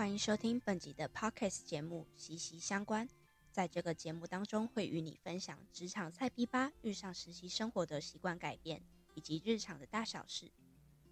[0.00, 3.06] 欢迎收听本集的 Podcast 节目《息息相关》。
[3.52, 8.82] 在这个节目当中，会与你分享职场菜逼吧遇上实习生活的习惯改变，
[9.14, 10.50] 以及日常的大小事。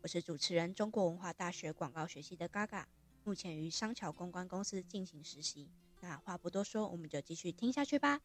[0.00, 2.86] 我是主持人，中国文化大学广告学系的 Gaga，
[3.24, 5.68] 目前于商桥公关公司进行实习。
[6.00, 8.22] 那话不多说，我们就继续听下去吧。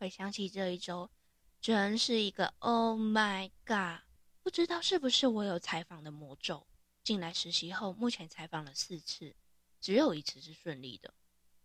[0.00, 1.10] 回想起这一周，
[1.60, 4.00] 真是一个 Oh my God！
[4.42, 6.66] 不知道是不是我有采访的魔咒。
[7.04, 9.36] 进来实习后，目前采访了四次，
[9.78, 11.12] 只有一次是顺利的。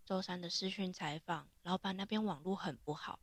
[0.04, 3.22] 周三的视讯采访，老板那边网络很不好，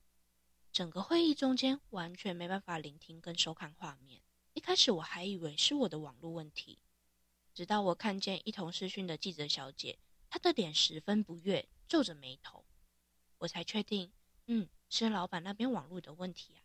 [0.73, 4.23] 整个会议中间完全没办法聆听跟收看画面。
[4.55, 6.79] 一开始我还以为是我的网络问题，
[7.53, 9.99] 直到我看见一同视讯的记者小姐，
[10.31, 12.65] 她的脸十分不悦，皱着眉头，
[13.37, 14.11] 我才确定，
[14.47, 14.67] 嗯。
[14.95, 16.61] 是老板那边网络的问题啊，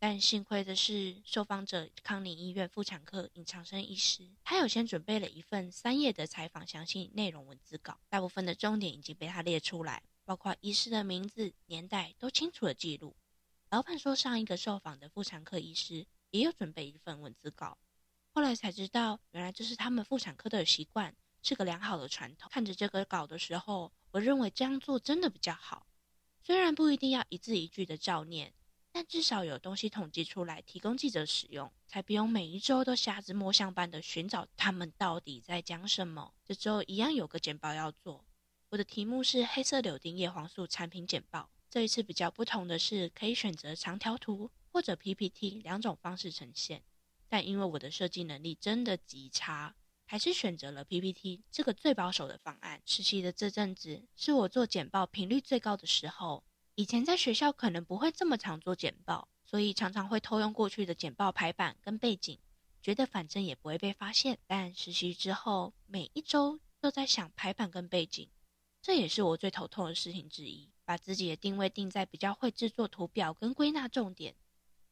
[0.00, 13.14] 但幸亏的是，受访者康宁医院妇产科尹长生医师，他有先准备了一份三页的采访详细内容文字稿，大部分的重点已经被他列出来，包括医师的名字、年代都清楚的记录。
[13.70, 17.78] 老板说，上一个受访的妇产科医师也有准备一份文字稿，
[18.32, 22.50] 后来才知道，原来这是他们妇产科的习惯，是个良好的传统。
[22.52, 25.86] 看着这个稿的时候，我认为这样做真的比较好。
[26.46, 28.52] 虽然不一定要一字一句的照念，
[28.92, 36.32] 但至少有东西统计出来提供记者使用，才不用每一周都瞎子摸象般的寻找他们到底在讲什么。
[36.44, 38.24] 这周一样有个简报要做，
[38.68, 41.50] 我的题目是黑色柳丁叶黄素产品简报。
[41.68, 46.84] 这一次比较不同的是，可以选择长条图或者 PPT 两种方式呈现，
[47.28, 49.74] 但因为我的设计能力真的极差。
[50.06, 52.80] 还是选择了 PPT 这个最保守的方案。
[52.86, 56.42] 实习的这阵子是我做简报频率最高的时候。
[56.76, 62.38] 以前在学校可能不会这么常做简报，所以常常会偷用过去的简报排版跟背景，
[62.82, 64.38] 觉得反正也不会被发现。
[64.46, 68.28] 但实习之后，每一周都在想排版跟背景，
[68.82, 70.70] 这也是我最头痛的事情之一。
[70.84, 74.36] 把自己的定位定在比较会制作图表跟归纳重点，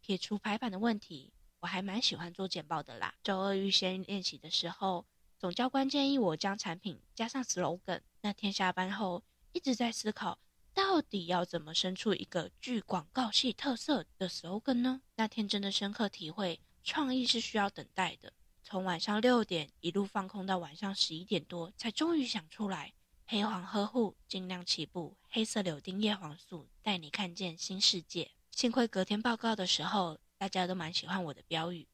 [0.01, 1.33] 撇除排版的问题。
[1.65, 3.15] 我还蛮喜欢做简报的啦。
[3.23, 5.07] 周二预先练习的时候，
[5.39, 8.03] 总教官建议我将产品加上 slogan。
[8.21, 10.39] 那天下班后一直在思考，
[10.75, 15.01] 到底要怎么生出一个具广告系特色的 slogan 呢？
[15.17, 18.35] 那天真的深刻体会，创意是需要等待的。
[18.63, 22.93] 从晚上六点一路放空到晚上十一点多，才终于想出来：
[23.25, 28.33] 黑黄呵护，尽量起步，黑色柳丁叶黄素，带你看见新世界。
[28.51, 30.19] 幸亏隔天报告的时候。
[30.45, 31.89] 大家都蛮喜欢我的标语。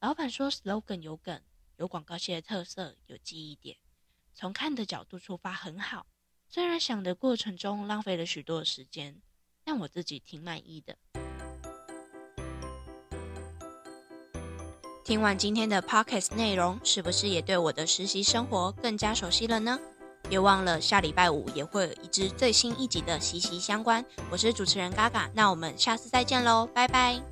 [0.00, 1.40] 老板说，slogan 有梗，
[1.78, 3.78] 有广告系的特色，有记忆点。
[4.34, 6.04] 从看的角度出发很好。
[6.46, 9.22] 虽然想的过程中浪费了许多的时间，
[9.64, 10.98] 但我自己挺满意的。
[15.02, 19.80] 听完今天的 podcast 内容，是不是也对我的实习生活更加熟悉了呢？
[20.28, 24.04] 别忘了下礼拜五也会有一支最新一集的息息相关。
[24.30, 27.29] 我是主持人嘎嘎，那我们下次再见喽，拜拜。